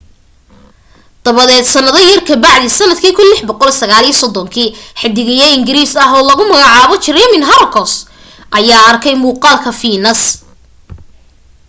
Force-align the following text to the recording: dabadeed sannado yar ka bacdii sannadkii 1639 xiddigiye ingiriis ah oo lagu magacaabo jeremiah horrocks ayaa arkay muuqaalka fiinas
dabadeed 1.25 1.65
sannado 1.73 1.99
yar 2.09 2.21
ka 2.27 2.35
bacdii 2.45 2.75
sannadkii 2.79 3.15
1639 3.51 4.65
xiddigiye 5.01 5.45
ingiriis 5.57 5.93
ah 6.03 6.09
oo 6.17 6.23
lagu 6.29 6.43
magacaabo 6.51 6.95
jeremiah 7.05 7.47
horrocks 7.51 7.93
ayaa 8.57 8.83
arkay 8.91 9.15
muuqaalka 9.23 9.69
fiinas 9.79 10.21